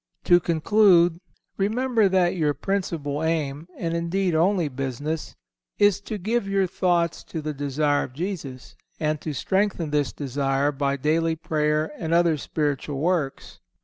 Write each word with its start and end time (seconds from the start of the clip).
To 0.23 0.39
conclude, 0.39 1.19
remember 1.57 2.09
that 2.09 2.35
your 2.35 2.55
principal 2.55 3.21
aim, 3.21 3.67
and 3.77 3.95
indeed 3.95 4.33
only 4.33 4.67
business, 4.67 5.35
is 5.77 6.01
to 6.01 6.17
give 6.17 6.47
your 6.49 6.65
thoughts 6.65 7.23
to 7.25 7.39
the 7.39 7.53
desire 7.53 8.05
of 8.05 8.13
Jesus, 8.13 8.75
and 8.99 9.21
to 9.21 9.31
strengthen 9.31 9.91
this 9.91 10.11
desire 10.11 10.71
by 10.71 10.97
daily 10.97 11.35
prayer 11.35 11.91
and 11.99 12.15
other 12.15 12.35
spiritual 12.37 12.97
works. 12.97 13.59